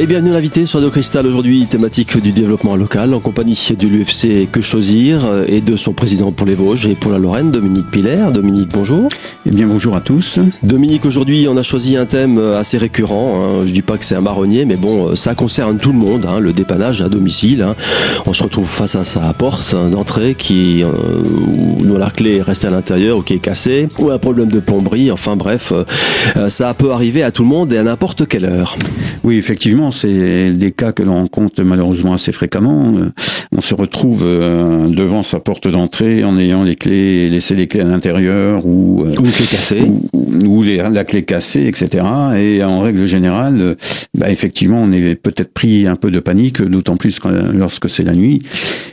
[0.00, 4.48] Et bienvenue l'invité sur Radio Cristal aujourd'hui, thématique du développement local en compagnie de l'UFC
[4.48, 8.26] Que Choisir et de son président pour les Vosges et pour la Lorraine, Dominique Piller.
[8.32, 9.08] Dominique, bonjour.
[9.44, 10.38] Eh bien, bonjour à tous.
[10.62, 13.40] Dominique, aujourd'hui, on a choisi un thème assez récurrent.
[13.42, 13.66] Hein.
[13.66, 16.38] Je dis pas que c'est un marronnier, mais bon, ça concerne tout le monde, hein,
[16.38, 17.62] le dépannage à domicile.
[17.62, 17.74] Hein.
[18.24, 20.88] On se retrouve face à sa porte d'entrée qui, euh,
[21.80, 24.60] où la clé est restée à l'intérieur ou qui est cassée, ou un problème de
[24.60, 25.10] plomberie.
[25.10, 28.76] Enfin bref, euh, ça peut arriver à tout le monde et à n'importe quelle heure.
[29.24, 32.94] Oui, effectivement, c'est des cas que l'on rencontre malheureusement assez fréquemment.
[32.96, 33.10] Euh,
[33.56, 37.80] on se retrouve euh, devant sa porte d'entrée en ayant les clés, laissé les clés
[37.80, 42.04] à l'intérieur ou, ou les clés cassées, ou, la clé cassée, etc.
[42.36, 43.76] Et en règle générale,
[44.16, 47.20] bah, effectivement, on est peut-être pris un peu de panique, d'autant plus
[47.54, 48.42] lorsque c'est la nuit.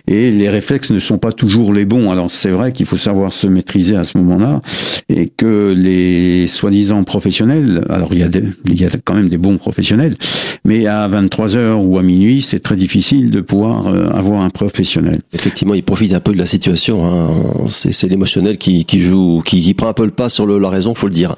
[0.08, 2.12] Et les réflexes ne sont pas toujours les bons.
[2.12, 4.62] Alors c'est vrai qu'il faut savoir se maîtriser à ce moment-là
[5.10, 8.30] et que les soi-disant professionnels, alors il y a
[8.66, 10.16] il y a quand même des bons professionnels,
[10.64, 14.50] mais à 23 heures ou à minuit, c'est très difficile de pouvoir euh, avoir un
[14.50, 15.20] professionnel.
[15.34, 17.06] Effectivement, il profite un peu de la situation.
[17.06, 17.30] Hein.
[17.68, 20.70] C'est l'émotionnel qui, qui, joue, qui, qui, prend un peu le pas sur le, la
[20.70, 21.36] raison, faut le dire.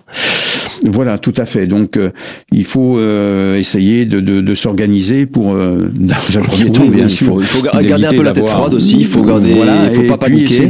[0.84, 1.68] Voilà, tout à fait.
[1.68, 2.12] Donc, euh,
[2.52, 7.38] il faut euh, essayer de, de, de s'organiser pour, euh, dans premier temps, bien sûr.
[7.40, 8.98] Il faut, garder un peu la tête froide aussi.
[8.98, 9.56] Il faut garder,
[9.90, 10.70] il faut pas paniquer.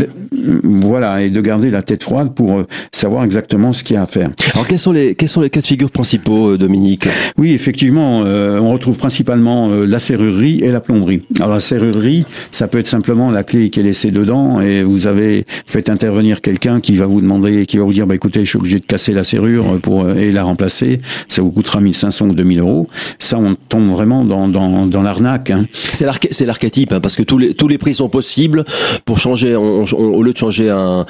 [0.63, 4.07] voilà, et de garder la tête froide pour savoir exactement ce qu'il y a à
[4.07, 4.29] faire.
[4.53, 7.07] Alors, quels sont les quels sont les cas de figure principaux, Dominique?
[7.37, 8.23] Oui, effectivement,
[8.67, 11.21] on retrouve principalement la serrurerie et la plomberie.
[11.37, 15.07] Alors, la serrurerie, ça peut être simplement la clé qui est laissée dedans et vous
[15.07, 18.49] avez fait intervenir quelqu'un qui va vous demander, qui va vous dire, bah écoutez, je
[18.49, 22.27] suis obligé de casser la serrure pour euh, et la remplacer, ça vous coûtera 1500
[22.27, 22.87] ou 2000 euros.
[23.19, 25.51] Ça, on tombe vraiment dans, dans, dans l'arnaque.
[25.51, 25.65] Hein.
[25.93, 28.63] C'est l'archétype, hein, parce que tous les, tous les prix sont possibles.
[29.05, 31.05] Pour changer, au lieu de changer un,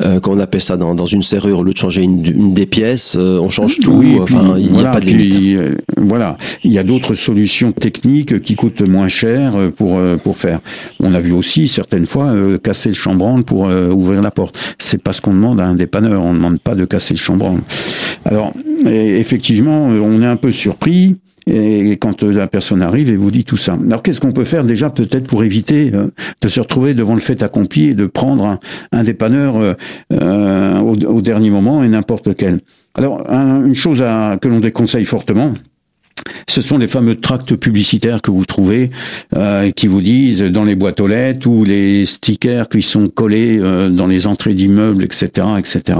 [0.00, 2.66] euh, on appelle ça dans, dans une serrure, au lieu de changer une, une des
[2.66, 4.02] pièces, euh, on change tout.
[4.20, 5.56] enfin, il n'y a pas de limite.
[5.56, 10.60] Euh, voilà, il y a d'autres solutions techniques qui coûtent moins cher pour pour faire.
[11.00, 14.58] On a vu aussi certaines fois casser le chambranle pour ouvrir la porte.
[14.78, 16.22] C'est pas ce qu'on demande à un dépanneur.
[16.22, 17.60] On ne demande pas de casser le chambranle.
[18.24, 18.52] Alors,
[18.86, 21.16] effectivement, on est un peu surpris.
[21.46, 23.76] Quand la personne arrive et vous dit tout ça.
[23.86, 26.06] Alors qu'est-ce qu'on peut faire déjà peut-être pour éviter euh,
[26.40, 28.58] de se retrouver devant le fait accompli et de prendre
[28.92, 29.74] un, dépanneur euh,
[30.14, 32.60] euh, au, dernier moment et n'importe lequel.
[32.94, 35.52] Alors une chose que l'on déconseille fortement,
[36.48, 38.90] ce sont les fameux tracts publicitaires que vous trouvez,
[39.36, 43.58] euh, qui vous disent dans les boîtes aux lettres ou les stickers qui sont collés
[43.60, 45.98] euh, dans les entrées d'immeubles, etc., etc.,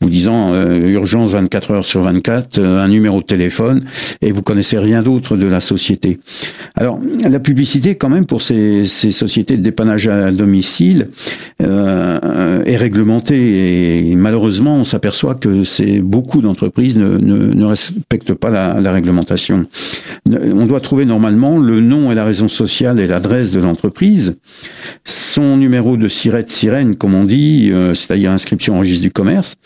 [0.00, 3.82] vous disant euh, urgence 24 heures sur 24, euh, un numéro de téléphone,
[4.20, 6.18] et vous connaissez rien d'autre de la société.
[6.74, 11.08] Alors, la publicité, quand même, pour ces, sociétés de dépannage à domicile,
[11.60, 19.53] est réglementée, et malheureusement, on s'aperçoit que beaucoup d'entreprises ne, respectent pas la réglementation.
[20.26, 24.36] On doit trouver normalement le nom et la raison sociale et l'adresse de l'entreprise,
[25.04, 29.56] son numéro de sirette sirène, comme on dit, euh, c'est-à-dire inscription au registre du commerce,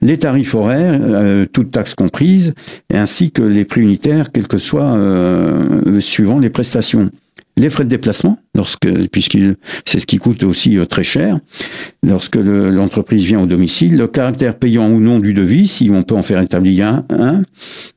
[0.00, 2.54] les tarifs horaires, euh, toutes taxes comprises,
[2.92, 7.10] ainsi que les prix unitaires, quels que soient euh, suivant les prestations
[7.56, 11.38] les frais de déplacement, lorsque puisqu'il c'est ce qui coûte aussi euh, très cher,
[12.06, 16.14] lorsque l'entreprise vient au domicile, le caractère payant ou non du devis, si on peut
[16.14, 17.42] en faire établir un,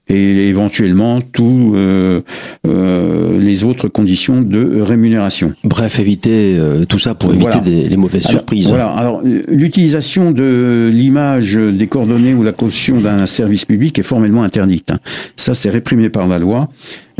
[0.07, 2.21] et éventuellement tous euh,
[2.67, 5.53] euh, les autres conditions de rémunération.
[5.63, 8.67] Bref, éviter tout ça pour éviter des, les mauvaises surprises.
[8.67, 8.89] Voilà.
[8.89, 14.91] Alors l'utilisation de l'image des coordonnées ou la caution d'un service public est formellement interdite.
[14.91, 14.99] Hein.
[15.37, 16.69] Ça, c'est réprimé par la loi.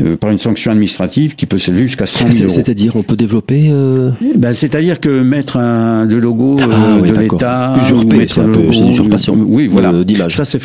[0.02, 2.54] Euh, par une sanction administrative qui peut s'élever jusqu'à 100 000 euros.
[2.54, 4.10] C'est-à-dire, on peut développer euh...
[4.34, 7.74] ben, C'est-à-dire que mettre un, le logo ah, euh, oui, de l'État...
[7.80, 9.92] Usurper, c'est une usurpation oui, voilà.
[9.92, 10.28] Euh.
[10.28, 10.60] Ça, c'est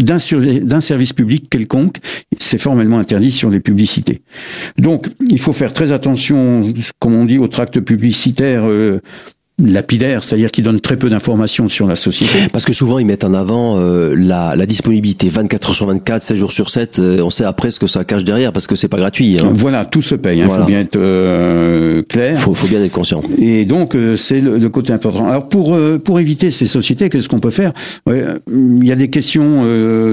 [0.00, 1.98] d'un service public quelconque,
[2.38, 4.22] c'est formellement interdit sur les publicités.
[4.78, 6.64] Donc, il faut faire très attention,
[6.98, 8.64] comme on dit, aux tracts publicitaires
[9.66, 12.48] lapidaire, c'est-à-dire qui donne très peu d'informations sur la société.
[12.52, 16.22] Parce que souvent ils mettent en avant euh, la, la, disponibilité 24 heures sur 24,
[16.22, 16.98] 7 jours sur 7.
[16.98, 19.38] Euh, on sait après ce que ça cache derrière parce que c'est pas gratuit.
[19.38, 19.50] Hein.
[19.52, 20.38] Voilà, tout se paye.
[20.38, 22.38] Il hein, faut bien être euh, clair.
[22.40, 23.22] Faut, faut bien être conscient.
[23.38, 25.28] Et donc euh, c'est le, le, côté important.
[25.28, 27.72] Alors pour pour éviter ces sociétés, qu'est-ce qu'on peut faire?
[28.06, 29.64] Il y a des questions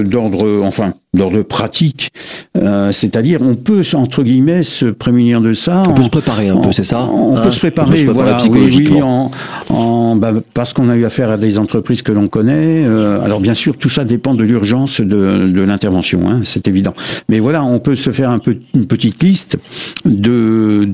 [0.02, 2.10] d'ordre, enfin d'ordre pratique,
[2.56, 5.82] euh, c'est-à-dire on peut entre guillemets se prémunir de ça.
[5.88, 7.02] On peut se préparer un peu, c'est ça.
[7.12, 9.32] On, peut hein se préparer, voilà, oui, en,
[9.70, 12.84] en bah, parce qu'on a eu affaire à des entreprises que l'on connaît.
[12.84, 16.94] Euh, alors bien sûr, tout ça dépend de l'urgence de, de l'intervention, hein, c'est évident.
[17.28, 19.56] Mais voilà, on peut se faire un peu une petite liste
[20.04, 20.86] de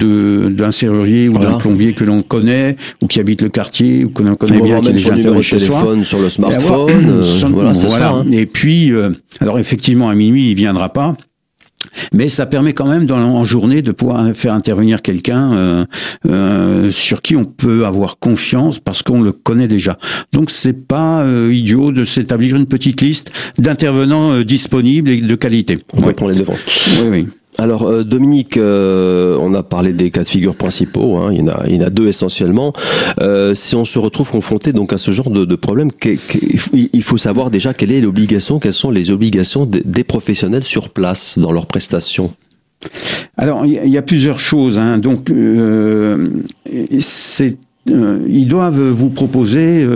[0.49, 4.23] d'un serrurier ou d'un plombier que l'on connaît ou qui habite le quartier ou que
[4.23, 7.11] l'on connaît bien, qui est déjà téléphone sur le smartphone.
[7.11, 7.75] Euh, voilà, voilà.
[7.75, 8.25] Ça, hein.
[8.33, 8.93] Et puis,
[9.41, 11.17] alors effectivement à minuit, il viendra pas.
[12.13, 15.85] mais ça permet quand même dans, en journée de pouvoir faire intervenir quelqu'un euh,
[16.29, 19.99] euh, sur qui on peut avoir confiance parce qu'on le connaît déjà.
[20.33, 25.79] Donc c'est pas euh, idiot de s'établir une petite liste d'intervenants disponibles et de qualité.
[25.93, 26.55] On va prendre les devants.
[27.03, 27.27] Oui, oui.
[27.59, 31.83] Alors euh, Dominique, euh, on a parlé des cas de figure principaux, hein, il, y
[31.83, 32.73] en a, deux essentiellement.
[33.21, 35.91] Euh, si on se retrouve confronté donc à ce genre de, problème,
[36.73, 41.39] il faut savoir déjà quelle est l'obligation, quelles sont les obligations des, professionnels sur place
[41.39, 42.33] dans leurs prestations.
[43.37, 44.79] Alors, il y a- plusieurs choses.
[44.79, 44.99] Hein.
[44.99, 45.33] Donc,
[47.01, 47.57] c'est,
[47.89, 49.87] ils doivent vous proposer,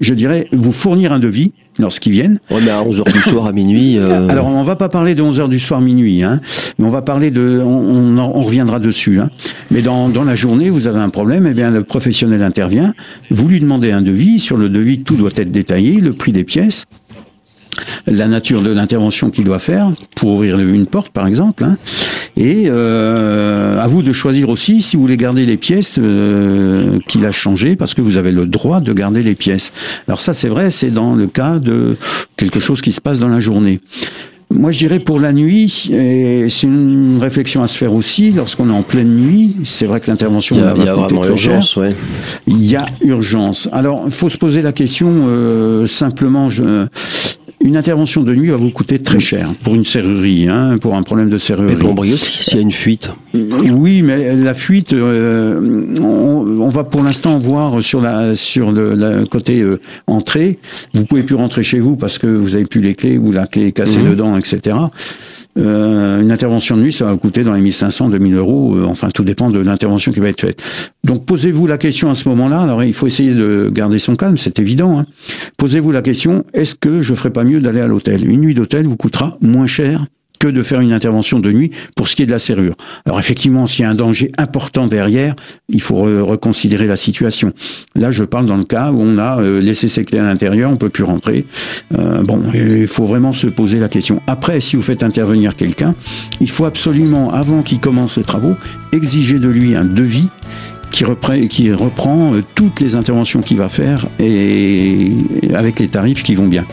[0.00, 2.38] je dirais, vous fournir un devis lorsqu'ils viennent.
[2.50, 3.98] Ouais, mais à 11h du soir à minuit.
[3.98, 6.40] euh, Alors, on va pas parler de 11 heures du soir minuit, hein,
[6.78, 9.20] mais on va parler de, on, on, on reviendra dessus.
[9.20, 9.30] Hein.
[9.70, 12.94] Mais dans, dans la journée, vous avez un problème, eh bien, le professionnel intervient.
[13.30, 14.40] Vous lui demandez un devis.
[14.40, 16.84] Sur le devis, tout doit être détaillé, le prix des pièces
[18.06, 21.64] la nature de l'intervention qu'il doit faire pour ouvrir une porte, par exemple.
[21.64, 21.76] hein.
[22.36, 27.24] Et euh, à vous de choisir aussi si vous voulez garder les pièces euh, qu'il
[27.24, 29.72] a changées, parce que vous avez le droit de garder les pièces.
[30.06, 31.96] Alors ça, c'est vrai, c'est dans le cas de
[32.36, 33.80] quelque chose qui se passe dans la journée.
[34.48, 38.68] Moi, je dirais pour la nuit, et c'est une réflexion à se faire aussi, lorsqu'on
[38.68, 41.24] est en pleine nuit, c'est vrai que l'intervention il y a, il y a vraiment
[41.24, 41.88] urgence, ouais.
[42.46, 43.68] Il y a urgence.
[43.72, 46.48] Alors, il faut se poser la question euh, simplement.
[46.48, 46.86] Je,
[47.66, 51.02] une intervention de nuit va vous coûter très cher pour une serrurerie, hein, pour un
[51.02, 51.74] problème de serrurerie.
[51.74, 53.10] Et plomberie aussi, s'il y a une fuite.
[53.74, 55.60] Oui, mais la fuite, euh,
[56.00, 60.58] on, on va pour l'instant voir sur la sur le, la côté euh, entrée.
[60.94, 63.46] Vous pouvez plus rentrer chez vous parce que vous avez plus les clés ou la
[63.46, 64.10] clé est cassée Mhm.
[64.10, 64.76] dedans, etc.
[65.58, 68.76] Euh, une intervention de nuit, ça va coûter dans les 1500, 2000 euros.
[68.76, 70.62] euh, enfin, tout dépend de l'intervention qui va être faite.
[71.04, 72.60] Donc, posez-vous la question à ce moment-là.
[72.60, 74.98] Alors, il faut essayer de garder son calme, c'est évident.
[74.98, 75.06] Hein.
[75.56, 78.28] Posez-vous la question est-ce que je ferais pas mieux d'aller à l'hôtel?
[78.28, 80.06] Une nuit d'hôtel vous coûtera moins cher
[80.38, 82.74] que de faire une intervention de nuit pour ce qui est de la serrure.
[83.04, 85.34] Alors effectivement, s'il y a un danger important derrière,
[85.68, 87.52] il faut re- reconsidérer la situation.
[87.94, 90.70] Là, je parle dans le cas où on a euh, laissé ses clés à l'intérieur,
[90.70, 91.44] on peut plus rentrer.
[91.98, 94.20] Euh, bon, il faut vraiment se poser la question.
[94.26, 95.94] Après, si vous faites intervenir quelqu'un,
[96.40, 98.54] il faut absolument, avant qu'il commence les travaux,
[98.92, 100.28] exiger de lui un devis
[100.90, 105.12] qui reprend, euh, toutes les interventions qu'il va faire et
[105.54, 106.64] avec les tarifs qui vont bien.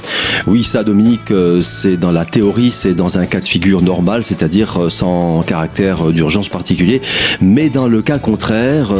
[0.48, 4.24] Oui, ça, Dominique, euh, c'est dans la théorie, c'est dans un cas de figure normal,
[4.24, 7.02] c'est-à-dire euh, sans caractère d'urgence particulier.
[7.42, 8.94] Mais dans le cas contraire,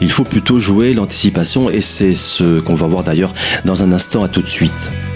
[0.00, 3.32] il faut plutôt jouer l'anticipation et c'est ce qu'on va voir d'ailleurs
[3.64, 4.20] dans un instant.
[4.22, 5.09] À tout de suite.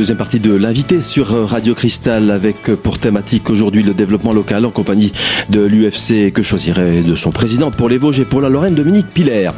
[0.00, 4.64] Deuxième partie de l'invité sur Radio Cristal avec euh, pour thématique aujourd'hui le développement local
[4.64, 5.12] en compagnie
[5.50, 9.08] de l'UFC que choisirait de son président pour les Vosges et pour la Lorraine, Dominique
[9.08, 9.50] Piller.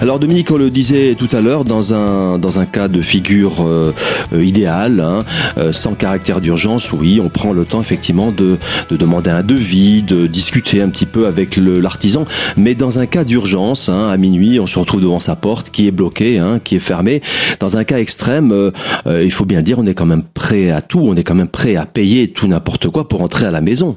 [0.00, 3.66] Alors Dominique, on le disait tout à l'heure, dans un, dans un cas de figure
[3.66, 3.92] euh,
[4.32, 5.24] euh, idéale, hein,
[5.56, 8.58] euh, sans caractère d'urgence, oui, on prend le temps effectivement de,
[8.90, 12.24] de demander un devis, de discuter un petit peu avec l'artisan,
[12.56, 15.88] mais dans un cas d'urgence, hein, à minuit, on se retrouve devant sa porte qui
[15.88, 17.20] est bloquée, hein, qui est fermée.
[17.58, 18.70] Dans un cas extrême, euh,
[19.08, 21.34] euh, il faut bien dire, on est quand même prêt à tout, on est quand
[21.34, 23.96] même prêt à payer tout n'importe quoi pour entrer à la maison.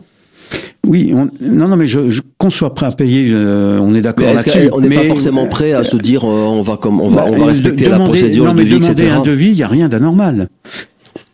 [0.85, 4.01] Oui, on- non, non, mais je, je- qu'on soit prêt à payer, euh, on est
[4.01, 4.69] d'accord Mais là-dessus.
[4.69, 7.21] qu'on n'est pas mais- forcément prêt à se dire euh, on va comme on va,
[7.23, 9.15] Bah, on va respecter de- la demander- procédure, non, le mais devis, demander etc.
[9.17, 10.49] un devis, il n'y a rien d'anormal.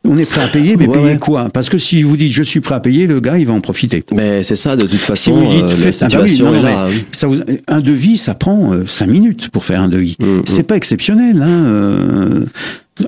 [0.10, 1.18] On est prêt à payer, mais Ouais, payer ouais.
[1.18, 1.50] quoi?
[1.52, 3.60] Parce que si vous dites je suis prêt à payer, le gars il va en
[3.60, 4.04] profiter.
[4.14, 5.94] Mais c'est ça, de toute Si façon, vous dites euh, la ah bah oui,
[6.30, 6.88] situation non, est là.
[6.90, 10.16] mais ça vous- un devis, ça prend euh, cinq minutes pour faire un devis.
[10.20, 11.42] Mm, C'est pas exceptionnel.
[11.42, 12.44] Hein,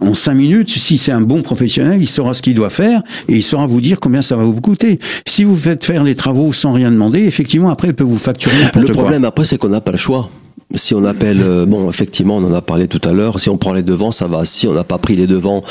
[0.02, 3.36] en cinq minutes, si c'est un bon professionnel, il saura ce qu'il doit faire et
[3.36, 5.00] il saura vous dire combien ça va vous coûter.
[5.28, 8.56] Si vous faites faire les travaux sans rien demander, effectivement, après, il peut vous facturer
[8.76, 8.94] Le quoi.
[8.94, 10.30] problème après, c'est qu'on n'a pas le choix.
[10.76, 13.40] Si on appelle, euh, bon, effectivement, on en a parlé tout à l'heure.
[13.40, 14.46] Si on prend les devants, ça va.
[14.46, 15.62] Si on n'a pas pris les devants,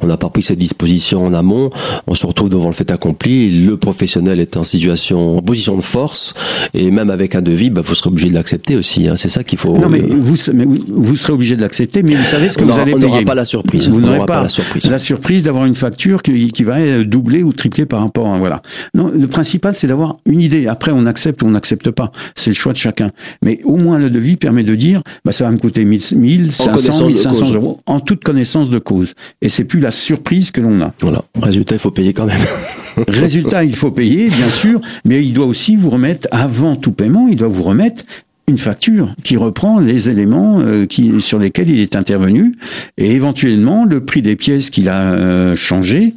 [0.00, 1.68] on n'a pas pris ses dispositions en amont,
[2.06, 3.50] on se retrouve devant le fait accompli.
[3.66, 6.32] Le professionnel est en situation, en position de force,
[6.72, 9.06] et même avec un devis, bah, vous serez obligé de l'accepter aussi.
[9.08, 9.16] Hein.
[9.16, 9.76] C'est ça qu'il faut.
[9.76, 12.56] Non, mais euh, vous, mais vous- vous serez obligé de l'accepter, mais vous savez ce
[12.56, 13.10] que on vous n'aura- allez on payer.
[13.10, 13.88] n'aura pas la surprise.
[13.88, 14.90] Vous On n'aurez pas, pas la surprise.
[14.90, 18.62] La surprise d'avoir une facture qui, qui va doublée ou triplée par rapport à, voilà.
[18.94, 20.66] Non, le principal, c'est d'avoir une idée.
[20.66, 22.10] Après, on accepte ou on n'accepte pas.
[22.34, 23.10] C'est le choix de chacun.
[23.44, 26.64] Mais au moins, le devis permet de dire, bah, ça va me coûter 1000, 1500,
[26.66, 27.54] connaissance de 1500 cause.
[27.56, 29.14] euros, en toute connaissance de cause.
[29.42, 30.94] Et c'est plus la surprise que l'on a.
[31.00, 31.24] Voilà.
[31.42, 32.38] Résultat, il faut payer quand même.
[33.08, 37.26] Résultat, il faut payer, bien sûr, mais il doit aussi vous remettre, avant tout paiement,
[37.26, 38.04] il doit vous remettre
[38.48, 42.56] une facture qui reprend les éléments euh, qui, sur lesquels il est intervenu
[42.96, 46.14] et éventuellement le prix des pièces qu'il a euh, changé.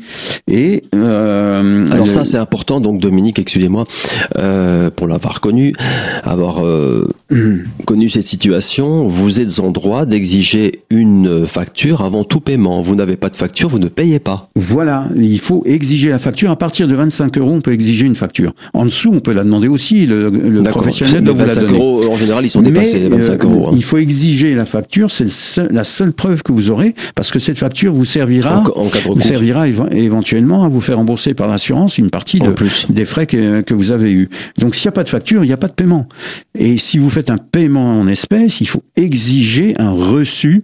[0.49, 2.81] Et euh, alors ça c'est important.
[2.81, 3.85] Donc Dominique, excusez-moi
[4.95, 5.73] pour l'avoir connu,
[6.23, 6.63] avoir
[7.85, 9.07] connu cette situation.
[9.07, 12.81] Vous êtes en droit d'exiger une facture avant tout paiement.
[12.81, 14.49] Vous n'avez pas de facture, vous ne payez pas.
[14.55, 16.51] Voilà, il faut exiger la facture.
[16.51, 18.53] À partir de 25 euros, on peut exiger une facture.
[18.73, 20.05] En dessous, on peut la demander aussi.
[20.05, 21.79] Le, le professionnel doit vous la donner
[22.19, 23.67] général, ils sont dépassés, les 25 euros.
[23.67, 23.73] Hein.
[23.75, 25.27] Il faut exiger la facture, c'est
[25.71, 28.63] la seule preuve que vous aurez, parce que cette facture vous servira,
[29.05, 32.53] vous servira éventuellement à vous faire rembourser par l'assurance une partie de,
[32.89, 34.29] des frais que, que vous avez eus.
[34.57, 36.07] Donc s'il n'y a pas de facture, il n'y a pas de paiement.
[36.57, 40.63] Et si vous faites un paiement en espèces, il faut exiger un reçu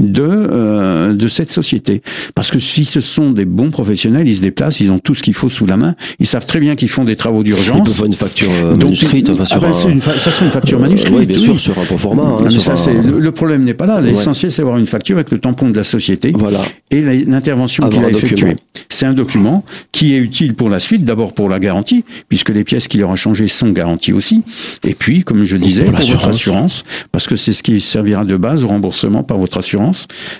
[0.00, 2.02] de euh, de cette société.
[2.34, 5.22] Parce que si ce sont des bons professionnels ils se déplacent ils ont tout ce
[5.22, 7.88] qu'il faut sous la main ils savent très bien qu'ils font des travaux d'urgence.
[7.88, 10.80] Ils peuvent une facture euh, manuscrite enfin, sur ah ben, une ça serait une facture
[10.80, 14.00] manuscrite oui bien sûr sur un format hein, ça, le, problème n'est pas là.
[14.00, 16.60] L'essentiel c'est d'avoir une facture avec le tampon de la société voilà.
[16.90, 18.56] et l'intervention qu'il a effectuée.
[18.88, 22.64] c'est un document qui est utile pour la suite d'abord pour la garantie puisque les
[22.64, 24.42] pièces qu'il aura changées sont garanties aussi.
[24.84, 28.24] Et puis comme je disais pour, pour votre assurance parce que c'est ce qui servira
[28.24, 29.73] de base au remboursement par votre assurance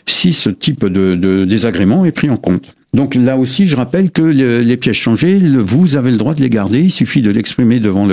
[0.06, 2.74] si ce type de, désagrément est pris en compte.
[2.94, 6.48] Donc là aussi, je rappelle que les pièces changées, vous avez le droit de les
[6.48, 6.80] garder.
[6.80, 8.06] Il suffit de l'exprimer devant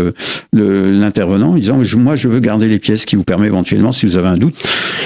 [0.54, 4.18] l'intervenant en disant moi je veux garder les pièces qui vous permet éventuellement si vous
[4.18, 4.56] avez un doute.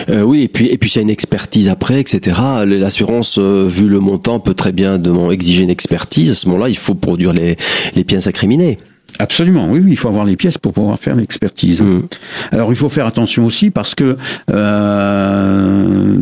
[0.10, 2.40] Euh, oui, et puis et puis s'il y a une expertise après, etc.
[2.66, 6.32] L'assurance, euh, vu le montant, peut très bien exiger une expertise.
[6.32, 7.58] À ce moment-là, il faut produire les,
[7.96, 8.78] les pièces incriminées.
[9.20, 11.82] Absolument, oui, oui, il faut avoir les pièces pour pouvoir faire l'expertise.
[11.82, 12.08] Mm.
[12.52, 14.18] Alors il faut faire attention aussi parce que
[14.52, 16.18] euh,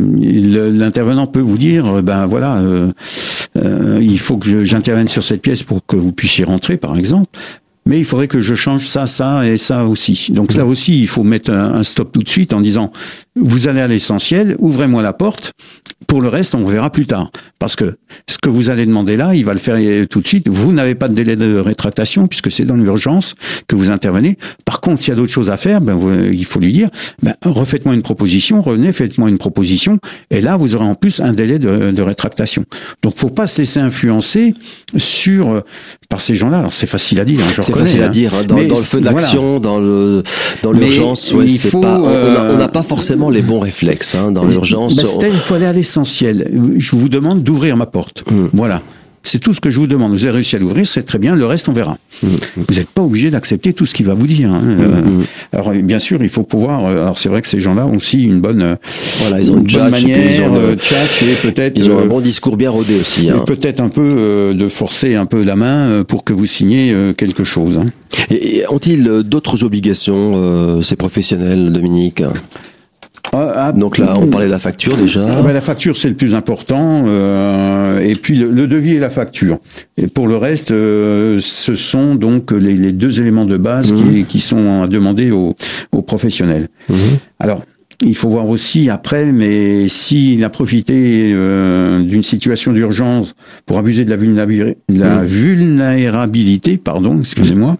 [0.70, 2.92] l'intervenant peut vous dire, ben voilà, euh,
[3.56, 7.38] euh, il faut que j'intervienne sur cette pièce pour que vous puissiez rentrer, par exemple
[7.86, 10.28] mais il faudrait que je change ça, ça et ça aussi.
[10.30, 12.90] Donc là aussi, il faut mettre un, stop tout de suite en disant,
[13.36, 15.52] vous allez à l'essentiel, ouvrez-moi la porte,
[16.06, 17.30] pour le reste, on verra plus tard.
[17.58, 17.96] Parce que
[18.28, 20.48] ce que vous allez demander là, il va le faire tout de suite.
[20.48, 23.34] Vous n'avez pas de délai de rétractation puisque c'est dans l'urgence
[23.68, 24.36] que vous intervenez.
[24.64, 25.98] Par contre, s'il y a d'autres choses à faire, ben,
[26.32, 26.88] il faut lui dire,
[27.22, 29.98] ben, refaites-moi une proposition, revenez, faites-moi une proposition,
[30.30, 32.64] et là, vous aurez en plus un délai de, rétractation.
[33.02, 34.54] Donc, faut pas se laisser influencer
[34.96, 35.62] sur
[36.08, 36.58] par ces gens-là.
[36.58, 37.40] Alors, c'est facile à dire.
[37.40, 38.34] Hein, c'est facile à dire.
[38.34, 38.44] Hein.
[38.46, 40.22] Dans, dans, le feu de l'action, dans le
[40.62, 41.46] dans l'urgence, ouais,
[41.80, 41.98] pas.
[41.98, 44.96] On n'a pas forcément les bons réflexes hein, dans l'urgence.
[44.96, 46.50] Ben, il faut aller à l'essentiel.
[46.76, 48.24] Je vous demande d'ouvrir ma porte.
[48.30, 48.46] Mm.
[48.52, 48.82] Voilà.
[49.26, 50.12] C'est tout ce que je vous demande.
[50.12, 51.34] Vous avez réussi à l'ouvrir, c'est très bien.
[51.34, 51.96] Le reste, on verra.
[52.22, 52.28] Mm.
[52.56, 54.52] Vous n'êtes pas obligé d'accepter tout ce qu'il va vous dire.
[54.52, 54.60] Hein.
[54.60, 56.84] Mm, euh, alors, bien sûr, il faut pouvoir.
[56.84, 58.62] Euh, alors, c'est vrai que ces gens-là ont aussi une bonne.
[58.62, 58.76] Euh,
[59.20, 61.72] voilà, ils ont une, bonne manière, ils ont le, et peut-être.
[61.76, 63.30] Ils ont un bon discours bien rodé aussi.
[63.30, 63.44] Hein.
[63.46, 67.78] Peut-être un peu de forcer un peu la main pour que vous signiez quelque chose.
[67.78, 67.86] Hein.
[68.30, 72.22] Et ont-ils d'autres obligations, ces professionnels, Dominique?
[73.32, 75.26] Ah, Donc là, on parlait de la facture déjà.
[75.38, 77.04] Ah, ben, la facture, c'est le plus important.
[77.06, 79.58] Euh, et puis le, devis et la facture.
[79.96, 84.40] Et pour le reste, euh, ce sont donc les, deux éléments de base qui, qui,
[84.40, 85.54] sont à demander aux,
[85.92, 86.68] aux professionnels.
[86.88, 86.96] Mhm.
[87.38, 87.62] Alors,
[88.02, 93.34] il faut voir aussi après, mais s'il a profité euh, d'une situation d'urgence
[93.66, 95.26] pour abuser de la, vulnérabilité, la mm.
[95.26, 97.76] vulnérabilité pardon, excusez-moi,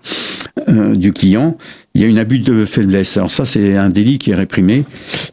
[0.68, 1.56] euh, du client,
[1.94, 3.16] il y a une abus de faiblesse.
[3.16, 4.84] Alors ça, c'est un délit qui est réprimé,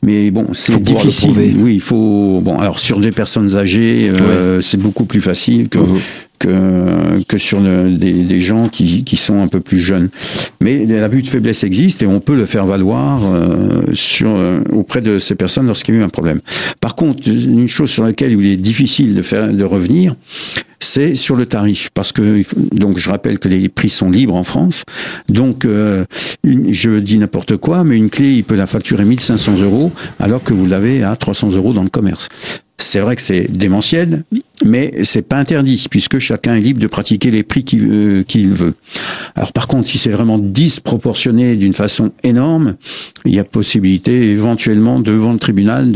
[0.02, 1.56] mais bon, c'est difficile.
[1.58, 2.42] Oui, il faut.
[2.44, 6.00] Bon, alors sur des personnes âgées, euh, c'est beaucoup plus facile que mm-hmm
[6.42, 10.10] que, que sur des, des, gens qui, qui sont un peu plus jeunes.
[10.60, 15.02] Mais l'abus de faiblesse existe et on peut le faire valoir euh, sur, euh, auprès
[15.02, 16.42] de ces personnes lorsqu'il y a eu un problème.
[16.80, 20.16] Par contre, une chose sur laquelle il est difficile de, faire, de revenir,
[20.80, 22.42] c'est sur le tarif, parce que
[22.76, 24.84] donc je rappelle que les prix sont libres en France.
[25.30, 26.06] Donc euh,
[26.44, 30.54] je dis n'importe quoi, mais une clé, il peut la facturer 1500 euros alors que
[30.54, 32.30] vous l'avez à 300 euros dans le commerce.
[32.82, 34.24] C'est vrai que c'est démentiel,
[34.66, 38.74] mais c'est pas interdit puisque chacun est libre de pratiquer les prix qu'il veut.
[39.36, 42.76] Alors par contre, si c'est vraiment disproportionné d'une façon énorme,
[43.26, 45.92] il y a possibilité éventuellement devant le tribunal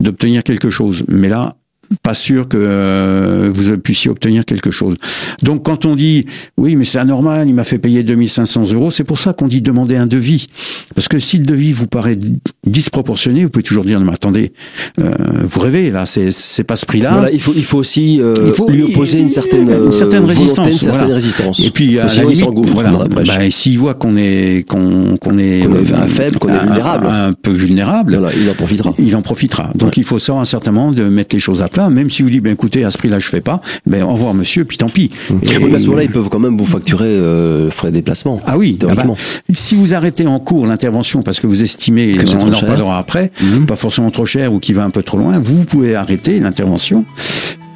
[0.00, 1.04] d'obtenir quelque chose.
[1.08, 1.56] Mais là,
[2.02, 4.94] pas sûr que euh, vous puissiez obtenir quelque chose.
[5.42, 6.26] Donc quand on dit
[6.56, 9.60] oui mais c'est anormal, il m'a fait payer 2500 euros, c'est pour ça qu'on dit
[9.60, 10.46] demander un devis.
[10.94, 12.18] Parce que si le devis vous paraît
[12.66, 14.52] disproportionné, vous pouvez toujours dire non mais attendez,
[15.00, 15.12] euh,
[15.42, 17.12] vous rêvez là, c'est pas ce prix-là.
[17.12, 20.24] Voilà, il faut il faut aussi euh, il faut, lui opposer une certaine une certaine
[20.24, 21.60] résistance, une certaine résistance.
[21.60, 25.62] Et puis à la limite, voilà, bah, s'il voit qu'on est qu'on qu'on est,
[25.92, 28.94] un faible, qu'on est vulnérable, un, peu vulnérable, il en profitera.
[28.98, 29.70] Il en profitera.
[29.74, 32.52] Donc il faut savoir certainement de mettre les choses à même si vous dites, ben
[32.52, 35.10] écoutez, à ce prix-là, je fais pas, ben au revoir monsieur, puis tant pis.
[35.42, 38.40] Et, à ce moment-là, ils peuvent quand même vous facturer euh, frais de déplacement.
[38.46, 39.16] Ah oui, ah bah, théoriquement.
[39.52, 43.30] si vous arrêtez en cours l'intervention parce que vous estimez, que on en parlera après,
[43.40, 43.66] mhm.
[43.66, 47.04] pas forcément trop cher ou qui va un peu trop loin, vous pouvez arrêter l'intervention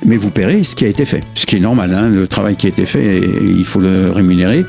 [0.04, 1.22] mais vous paierez ce qui a été fait.
[1.34, 4.64] Ce qui est normal, hein, le travail qui a été fait, il faut le rémunérer,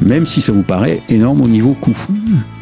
[0.00, 1.96] même si ça vous paraît énorme au niveau coût.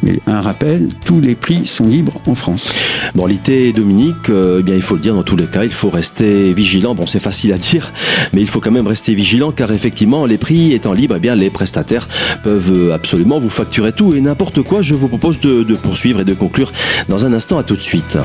[0.03, 2.73] Mais un rappel, tous les prix sont libres en France.
[3.15, 5.71] Bon, l'ité Dominique, euh, eh bien, il faut le dire dans tous les cas, il
[5.71, 6.95] faut rester vigilant.
[6.95, 7.91] Bon, c'est facile à dire,
[8.33, 11.35] mais il faut quand même rester vigilant car effectivement, les prix étant libres, eh bien,
[11.35, 12.07] les prestataires
[12.43, 14.81] peuvent absolument vous facturer tout et n'importe quoi.
[14.81, 16.71] Je vous propose de, de poursuivre et de conclure
[17.09, 17.57] dans un instant.
[17.57, 18.17] À tout de suite.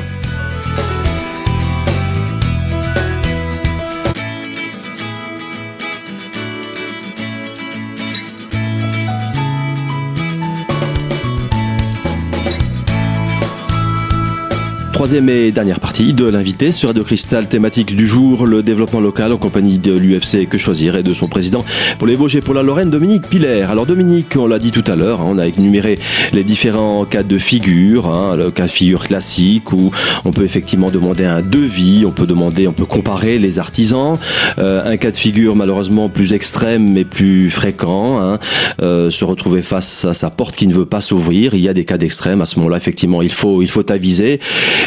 [15.03, 19.33] Troisième et dernière partie de l'invité sur Radio Cristal, thématique du jour, le développement local
[19.33, 21.65] en compagnie de l'UFC Que Choisir et de son président
[21.97, 23.63] pour les Vosges et pour la Lorraine, Dominique Piller.
[23.63, 25.99] Alors Dominique, on l'a dit tout à l'heure, hein, on a énuméré
[26.31, 29.91] les différents cas de figure, hein, le cas de figure classique où
[30.23, 34.17] on peut effectivement demander un devis, on peut demander, on peut comparer les artisans,
[34.57, 38.39] euh, un cas de figure malheureusement plus extrême mais plus fréquent, hein,
[38.81, 41.73] euh, se retrouver face à sa porte qui ne veut pas s'ouvrir, il y a
[41.73, 44.39] des cas d'extrême, à ce moment-là effectivement il faut, il faut aviser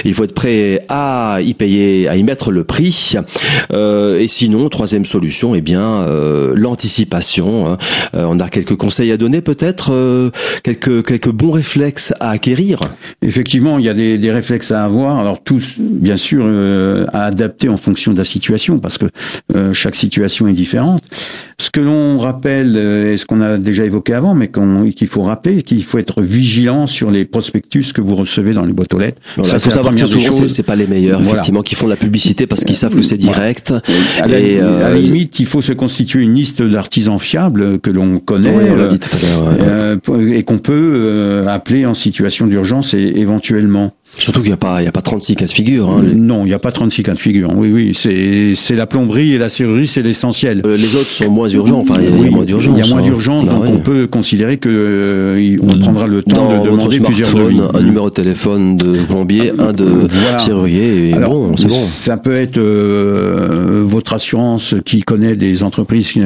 [0.07, 3.15] il faut être prêt à y payer, à y mettre le prix.
[3.73, 7.69] Euh, et sinon, troisième solution, eh bien euh, l'anticipation.
[7.69, 7.79] Hein.
[8.15, 10.31] Euh, on a quelques conseils à donner, peut-être euh,
[10.63, 12.81] quelques quelques bons réflexes à acquérir?
[13.23, 15.19] Effectivement, il y a des, des réflexes à avoir.
[15.19, 16.47] Alors tous, bien sûr,
[17.13, 19.07] à adapter en fonction de la situation, parce que
[19.73, 21.03] chaque situation est différente.
[21.59, 24.51] Ce que l'on rappelle, et ce qu'on a déjà évoqué avant, mais
[24.95, 28.75] qu'il faut rappeler, qu'il faut être vigilant sur les prospectus que vous recevez dans les
[28.75, 29.23] boîtes aux lettres.
[29.43, 32.65] Ça, faut savoir que souvent, c'est pas les meilleurs, effectivement, qui font la publicité parce
[32.65, 33.73] qu'ils savent que c'est direct.
[34.21, 37.79] À, la, et, à, la, euh, limite, il faut se constituer une liste d'artisans fiables
[37.81, 39.97] que l'on connaît euh,
[40.31, 43.95] et qu'on peut euh, appeler en situation d'urgence et éventuellement.
[44.19, 45.91] Surtout qu'il n'y a pas, il y a pas 36 cas de figure.
[45.91, 46.03] Hein.
[46.15, 47.53] Non, il n'y a pas 36 cas de figure.
[47.55, 50.63] Oui, oui, c'est, c'est la plomberie et la serrurerie, c'est l'essentiel.
[50.65, 51.81] Euh, les autres sont moins urgents.
[51.81, 52.75] Enfin, il y, a moins d'urgence.
[52.79, 53.03] Il y a moins hein.
[53.03, 57.35] d'urgence, bah donc on peut considérer que euh, on prendra le temps de demander plusieurs
[57.35, 57.61] devis.
[57.75, 61.75] Un numéro de téléphone de plombier, un de serrurier, et bon, c'est bon.
[61.75, 66.23] Ça peut être euh, votre assurance qui connaît des entreprises qui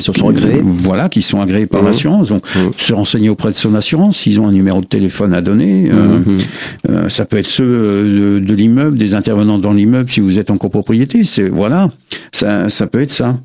[0.00, 0.62] sont agréées.
[0.64, 1.86] Voilà, qui sont agréées par mmh.
[1.86, 2.28] l'assurance.
[2.30, 2.58] Donc, mmh.
[2.78, 5.90] se renseigner auprès de son assurance, s'ils ont un numéro de téléphone à donner.
[5.90, 7.08] Mmh.
[7.08, 10.58] ça peut être ceux euh, de, l'immeuble, des intervenants dans l'immeuble si vous êtes en
[10.58, 11.24] copropriété.
[11.24, 11.90] C'est voilà,
[12.32, 13.40] ça, ça peut être ça.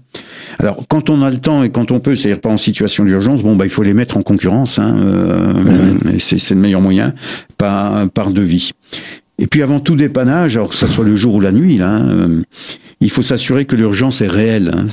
[0.60, 3.44] Alors, quand on a le temps et quand on peut, c'est-à-dire pas en situation d'urgence,
[3.44, 4.80] bon, bah, il faut les mettre en concurrence.
[4.80, 7.14] Hein, euh, C'est le meilleur moyen
[7.58, 8.72] par, par devis.
[9.38, 11.96] Et puis, avant tout dépannage, alors que ça soit le jour ou la nuit, là,
[11.96, 12.42] hein,
[13.02, 14.72] il faut s'assurer que l'urgence est réelle.
[14.76, 14.88] Hein.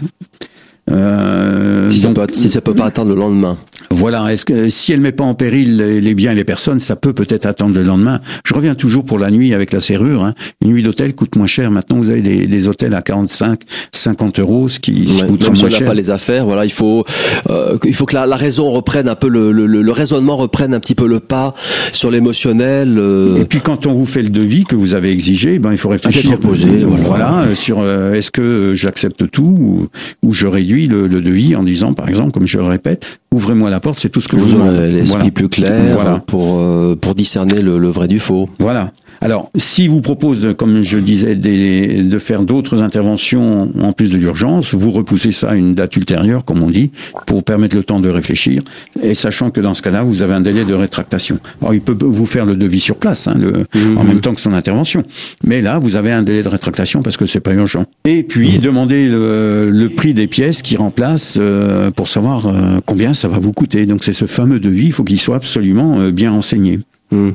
[0.91, 3.59] Euh, si, ça peut, si ça peut pas attendre le lendemain.
[3.91, 4.33] Voilà.
[4.33, 7.13] Est-ce que si elle met pas en péril les, biens et les personnes, ça peut
[7.13, 8.21] peut-être attendre le lendemain.
[8.45, 10.25] Je reviens toujours pour la nuit avec la serrure.
[10.25, 10.35] Hein.
[10.65, 11.71] Une nuit d'hôtel coûte moins cher.
[11.71, 13.61] Maintenant, vous avez des, des hôtels à 45,
[13.93, 17.05] 50 euros, ce qui coûte même si on n'a pas les affaires, voilà, il faut
[17.51, 20.75] euh, il faut que la, la, raison reprenne un peu le, le, le, raisonnement reprenne
[20.75, 21.55] un petit peu le pas
[21.93, 22.99] sur l'émotionnel.
[22.99, 23.41] Euh...
[23.41, 25.89] Et puis quand on vous fait le devis que vous avez exigé, ben il faut
[25.89, 26.31] réfléchir.
[26.31, 29.89] Reposé, voilà, voilà, sur euh, est-ce que j'accepte tout ou,
[30.23, 33.81] ou, je réduis le, devis en disant par exemple, comme je le répète, ouvrez-moi la
[33.81, 34.77] porte, c'est tout ce que je vous demande.
[34.77, 38.49] L'esprit plus clair pour euh, pour discerner le, le, vrai du faux.
[38.59, 38.93] Voilà.
[39.21, 44.19] Alors, si vous propose, comme je disais, des, de faire d'autres interventions en plus de
[44.19, 46.91] l'urgence, vous repoussez ça à une date ultérieure, comme on dit,
[47.27, 48.63] pour permettre le temps de réfléchir,
[49.03, 51.39] et sachant que dans ce cas-là, vous avez un délai de rétractation.
[51.61, 54.09] Alors, il peut vous faire le devis sur place, hein, le, en mhm.
[54.09, 55.03] même temps que son intervention,
[55.45, 57.85] mais là, vous avez un délai de rétractation parce que c'est pas urgent.
[58.05, 58.59] Et puis, mhm.
[58.59, 63.39] demandez le, le, prix des pièces qui remplacent euh, pour savoir euh, combien ça va
[63.39, 63.87] vous coûter.
[63.87, 66.81] Donc, c'est ce fameux devis, il faut qu'il soit absolument euh, bien renseigné.
[67.11, 67.35] Mhm.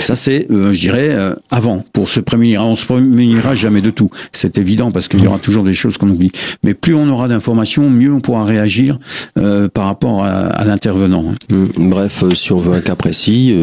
[0.00, 2.62] Ça, c'est, euh, je dirais, euh, avant, pour se prémunir.
[2.64, 4.10] On se prémunira jamais de tout.
[4.32, 6.32] C'est évident parce qu'il y aura toujours des choses qu'on oublie.
[6.62, 8.98] Mais plus on aura d'informations, mieux on pourra réagir
[9.38, 11.24] euh, par rapport à, l'intervenant.
[11.50, 11.88] Mmh.
[11.88, 13.54] Bref, si on veut un cas précis,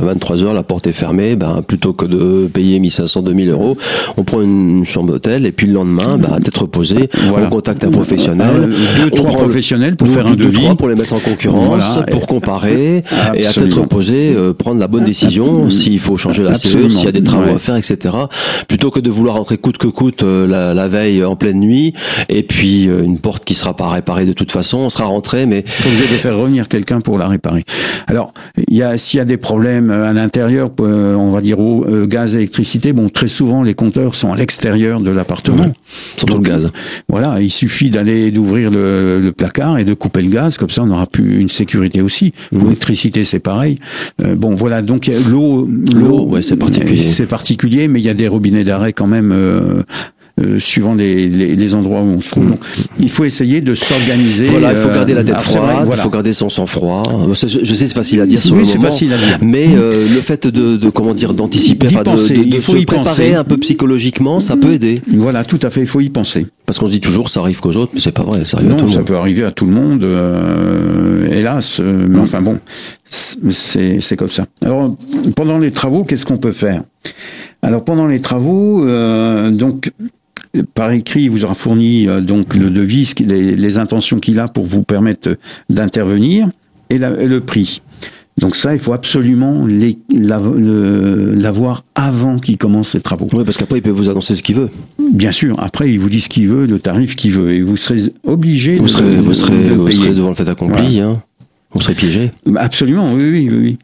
[0.00, 1.36] à 23 heures, la porte est fermée.
[1.36, 3.76] Ben, plutôt que de payer 1500, 2000 euros,
[4.16, 7.84] on prend une chambre d'hôtel et puis le lendemain, ben, à tête reposée, on contacte
[7.84, 8.70] un professionnel.
[9.02, 10.62] deux, trois professionnels pour faire un devis.
[10.62, 15.04] Trois pour les mettre en concurrence, pour comparer et à tête reposée, prendre la bonne
[15.04, 15.25] décision
[15.70, 18.14] s'il faut changer la serrure, s'il y a des travaux à faire, etc.
[18.68, 21.94] Plutôt que de vouloir rentrer coûte que coûte la, la, veille en pleine nuit,
[22.28, 25.64] et puis une porte qui sera pas réparée de toute façon, on sera rentré, mais
[25.84, 27.64] obligé de faire revenir quelqu'un pour la réparer.
[28.06, 28.32] Alors,
[28.68, 32.34] il y a s'il y a des problèmes à l'intérieur, on va dire au gaz,
[32.34, 35.64] électricité, bon, très souvent les compteurs sont à l'extérieur de l'appartement.
[36.16, 36.70] Surtout le gaz.
[37.08, 40.82] Voilà, il suffit d'aller d'ouvrir le, le, placard et de couper le gaz, comme ça
[40.82, 42.32] on aura plus une sécurité aussi.
[42.52, 42.58] Mmh.
[42.58, 43.78] L'électricité c'est pareil.
[44.22, 47.00] Euh, bon voilà, donc l'eau, l'eau, ouais, c'est particulier.
[47.00, 49.34] C'est particulier, mais il y a des robinets d'arrêt quand même
[50.38, 52.44] euh, euh, suivant les, les, les, endroits où on se trouve.
[52.44, 52.50] Mm.
[52.50, 52.60] Donc,
[53.00, 54.46] il faut essayer de s'organiser.
[54.46, 57.02] Voilà, il faut garder la tête froide, il faut garder son sang-froid.
[57.32, 57.34] Je,
[57.74, 59.38] sais, c'est facile à dire sur oui, c'est facile à dire.
[59.40, 62.78] Mais euh, le fait de, de, comment dire, d'anticiper, enfin, de, de, il faut se
[62.78, 63.34] y préparer penser.
[63.34, 65.00] un peu psychologiquement, ça peut aider.
[65.14, 66.46] Voilà, tout à fait, il faut y penser.
[66.66, 68.70] Parce qu'on se dit toujours, ça arrive qu'aux autres, mais c'est pas vrai, ça arrive
[68.70, 69.06] non, à tout le ça monde.
[69.06, 71.78] peut arriver à tout le monde, euh, hélas.
[71.80, 72.58] Euh, mais enfin bon,
[73.08, 74.46] c'est c'est comme ça.
[74.64, 74.94] Alors,
[75.36, 76.82] pendant les travaux, qu'est-ce qu'on peut faire?
[77.62, 79.92] Alors, pendant les travaux, euh, donc
[80.62, 84.48] par écrit, il vous aura fourni euh, donc le devis, les, les intentions qu'il a
[84.48, 85.36] pour vous permettre
[85.70, 86.48] d'intervenir
[86.90, 87.82] et, la, et, le prix.
[88.38, 89.66] Donc ça, il faut absolument
[90.10, 93.28] l'avoir avant qu'il commence ses travaux.
[93.32, 94.68] Oui, parce qu'après, il peut vous annoncer ce qu'il veut.
[95.12, 95.58] Bien sûr.
[95.58, 98.76] Après, il vous dit ce qu'il veut, le tarif qu'il veut, et vous serez obligé
[98.76, 100.00] vous de, serez, de, vous serez, de vous payer.
[100.00, 100.96] serez devant le fait accompli.
[100.98, 101.12] Voilà.
[101.12, 101.22] Hein.
[101.72, 102.30] Vous serez piégé.
[102.56, 103.58] Absolument, oui, oui, oui.
[103.58, 103.78] oui.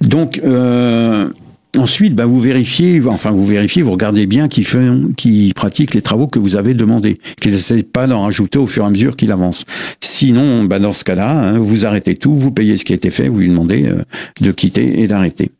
[0.00, 1.28] Donc, euh,
[1.76, 6.00] Ensuite, bah, vous vérifiez, enfin vous vérifiez, vous regardez bien qui fait, qui pratique les
[6.00, 9.16] travaux que vous avez demandés, qu'il n'essaie pas d'en rajouter au fur et à mesure
[9.16, 9.64] qu'il avance.
[10.00, 13.10] Sinon, bah, dans ce cas-là, hein, vous arrêtez tout, vous payez ce qui a été
[13.10, 14.02] fait, vous lui demandez euh,
[14.40, 15.50] de quitter et d'arrêter.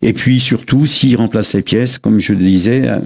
[0.00, 3.00] Et puis surtout, s'il remplace les pièces, comme je le disais, euh,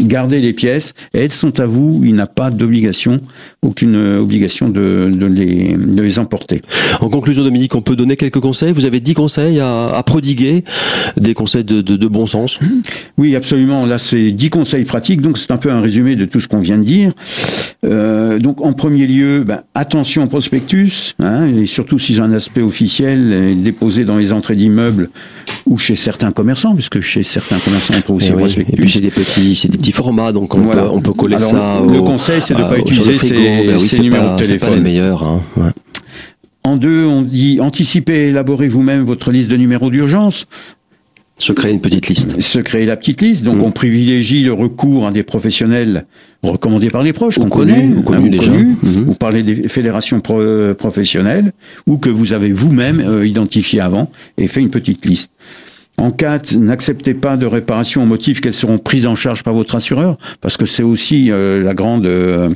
[0.00, 3.20] gardez les pièces, elles sont à vous, il n'a pas d'obligation,
[3.62, 6.62] aucune obligation de, de, les, de les emporter.
[7.00, 8.72] En conclusion, Dominique, on peut donner quelques conseils.
[8.72, 10.64] Vous avez 10 conseils à, à prodiguer,
[11.16, 12.58] des conseils de, bon sens
[13.18, 13.86] Oui, absolument.
[13.86, 16.60] Là, c'est 10 conseils pratiques, donc c'est un peu un résumé de tout ce qu'on
[16.60, 17.12] vient de dire.
[17.84, 22.32] Euh, donc, en premier lieu, ben, attention au prospectus, hein, et surtout s'ils ont un
[22.32, 25.10] aspect officiel, déposé dans les entrées d'immeubles
[25.64, 28.42] ou chez certains commerçants, puisque chez certains commerçants, on trouve aussi et le oui.
[28.42, 28.74] prospectus.
[28.74, 30.82] Et puis, c'est des petits, c'est des petits formats, donc on, Voilà.
[30.82, 31.80] peut, on peut coller Alors, ça.
[31.88, 33.34] le au- conseil, c'est de ne pas le utiliser frigo.
[33.36, 34.82] ces, Ben oui, ces c'est numéros pas- de C'est pas les téléphone.
[34.82, 35.22] meilleurs.
[35.22, 35.40] Hein.
[35.56, 35.70] Ouais.
[36.64, 40.46] En deux, on dit anticipez et élaborez vous-même votre liste de numéros d'urgence.
[41.38, 42.40] Se créer une petite liste.
[42.40, 43.44] Se créer la petite liste.
[43.44, 43.62] Donc, Mm.
[43.62, 46.06] on privilégie le recours à des professionnels
[46.42, 48.50] recommandés par les proches, qu'on connaît, ou connus hein, déjà.
[48.52, 49.08] connus, Mhm.
[49.08, 51.52] ou par les dé- fédérations pro- euh, professionnelles,
[51.86, 55.30] ou que vous avez vous-même euh, identifié avant et fait une petite liste.
[55.98, 59.74] En 4, n'acceptez pas de réparation au motif qu'elles seront prises en charge par votre
[59.74, 62.50] assureur, parce que c'est aussi euh, la grande, euh,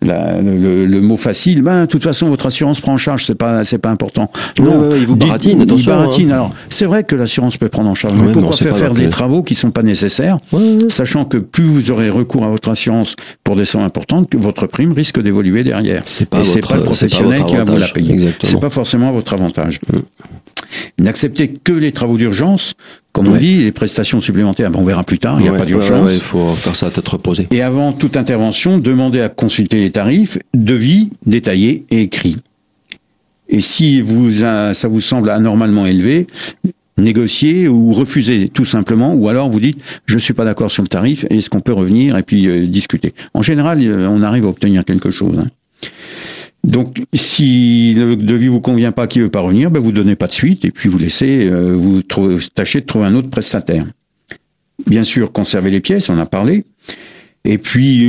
[0.00, 1.60] la- le, le mot facile.
[1.62, 4.30] Ben, de toute façon, votre assurance prend en charge, c'est pas, c'est pas important.
[4.58, 6.30] Ouais, ouais, ouais, il vous dites- baratine, il attention, baratine.
[6.32, 6.34] hein.
[6.36, 9.08] Alors, c'est vrai que l'assurance peut prendre en charge, Ouais, mais pourquoi faire faire des
[9.10, 10.38] travaux qui sont pas nécessaires,
[10.88, 14.66] sachant que plus vous aurez recours à votre assurance pour des sommes importantes, que votre
[14.66, 16.02] prime risque d'évoluer derrière.
[16.06, 18.30] C'est pas Et votre- pas le pas professionnel qui va vous la payer.
[18.42, 19.78] C'est pas forcément votre avantage.
[19.92, 19.98] Mm.
[20.98, 22.74] N'acceptez que les travaux d'urgence,
[23.12, 23.38] comme on Ouais.
[23.38, 26.14] dit, les prestations supplémentaires, ben, on verra plus tard, il n'y a Ouais, pas d'urgence.
[26.14, 27.48] Il faut faire ça à tête reposée.
[27.50, 32.36] Et avant toute intervention, demandez à consulter les tarifs, devis détaillés et écrits.
[33.48, 36.26] Et si vous, ça vous semble anormalement élevé,
[36.98, 40.88] négociez ou refusez tout simplement, ou alors vous dites je suis pas d'accord sur le
[40.88, 43.14] tarif, est-ce qu'on peut revenir et puis euh, discuter.
[43.34, 45.38] En général, euh, on arrive à obtenir quelque chose.
[45.38, 45.46] hein.
[46.68, 50.26] Donc, si le devis vous convient pas, qui veut pas revenir, ben vous donnez pas
[50.26, 52.02] de suite et puis vous laissez, euh, vous
[52.54, 53.86] tâchez de trouver un autre prestataire.
[54.86, 56.64] Bien sûr, conservez les pièces, on a parlé.
[57.44, 58.06] Et puis,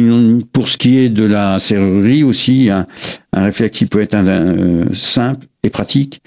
[0.52, 2.86] pour ce qui est de la serrurerie aussi, un,
[3.32, 6.22] un réflexe qui peut être un- simple et pratique.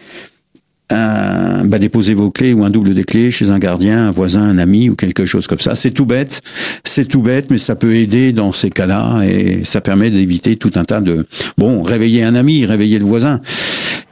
[0.91, 4.43] Un, bah, déposer vos clés ou un double des clés chez un gardien, un voisin,
[4.43, 5.75] un ami ou quelque chose comme ça.
[5.75, 6.43] C'est tout bête,
[6.85, 10.73] c'est tout bête, mais ça peut aider dans ces cas-là et ça permet d'éviter tout
[10.75, 13.41] un tas de bon réveiller un ami, réveiller le voisin.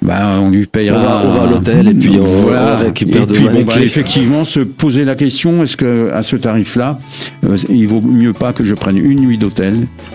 [0.03, 0.99] Bah, on lui On payera.
[0.99, 2.79] va, on va à l'hôtel et puis on, Voilà.
[2.81, 5.77] on récupère et de puis, main bon, les bah, effectivement, se poser la question est-ce
[5.77, 6.99] que à ce tarif-là,
[7.45, 9.75] euh, il vaut mieux pas que je prenne une nuit d'hôtel?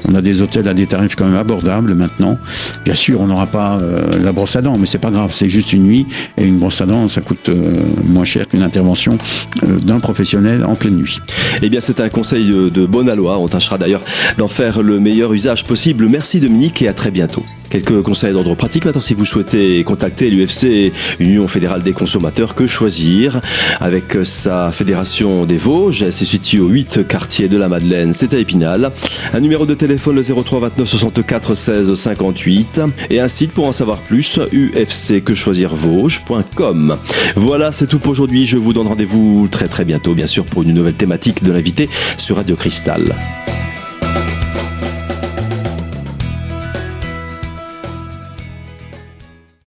[0.10, 2.38] On a des hôtels à des tarifs quand même abordables maintenant.
[2.84, 5.50] Bien sûr, on n'aura pas euh, la brosse à dents, mais c'est pas grave, c'est
[5.50, 9.18] juste une nuit et une brosse à dents, ça coûte euh, moins cher qu'une intervention
[9.64, 11.20] euh, d'un professionnel en pleine nuit.
[11.62, 13.38] Eh bien, c'est un conseil de, bonne aloi.
[13.38, 14.02] On tâchera d'ailleurs
[14.38, 16.08] d'en faire le meilleur usage possible.
[16.08, 17.44] Merci Dominique et à très bientôt.
[17.76, 22.68] Quelques conseils d'ordre pratique maintenant si vous souhaitez contacter l'UFC, Union fédérale des consommateurs, que
[22.68, 23.42] choisir
[23.82, 28.34] Avec sa fédération des Vosges, elle se situe au 8 quartier de la Madeleine, c'est
[28.34, 28.94] à Épinal.
[29.34, 33.74] Un numéro de téléphone le 03 29 64 16 58 et un site pour en
[33.74, 36.96] savoir plus, ufcquechoisirvosges.com.
[37.36, 38.46] Voilà, c'est tout pour aujourd'hui.
[38.46, 41.90] Je vous donne rendez-vous très très bientôt, bien sûr, pour une nouvelle thématique de l'invité
[42.16, 43.14] sur Radio Cristal.